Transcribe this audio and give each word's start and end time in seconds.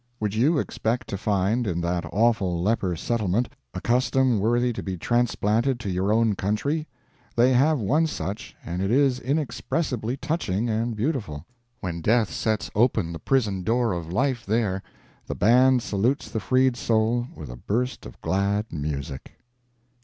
Would 0.19 0.33
you 0.33 0.57
expect 0.57 1.07
to 1.09 1.15
find 1.19 1.67
in 1.67 1.79
that 1.81 2.09
awful 2.11 2.59
Leper 2.59 2.95
Settlement 2.95 3.49
a 3.75 3.79
custom 3.79 4.39
worthy 4.39 4.73
to 4.73 4.81
be 4.81 4.97
transplanted 4.97 5.79
to 5.79 5.91
your 5.91 6.11
own 6.11 6.33
country? 6.33 6.87
They 7.35 7.53
have 7.53 7.77
one 7.77 8.07
such, 8.07 8.55
and 8.65 8.81
it 8.81 8.89
is 8.89 9.19
inexpressibly 9.19 10.17
touching 10.17 10.69
and 10.71 10.95
beautiful. 10.95 11.45
When 11.81 12.01
death 12.01 12.31
sets 12.31 12.71
open 12.73 13.13
the 13.13 13.19
prison 13.19 13.61
door 13.61 13.93
of 13.93 14.11
life 14.11 14.43
there, 14.43 14.81
the 15.27 15.35
band 15.35 15.83
salutes 15.83 16.31
the 16.31 16.39
freed 16.39 16.75
soul 16.75 17.27
with 17.35 17.51
a 17.51 17.55
burst 17.55 18.07
of 18.07 18.19
glad 18.21 18.73
music! 18.73 19.33